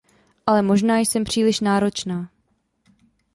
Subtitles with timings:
[0.45, 2.29] Ale možná jsem příliš náročná.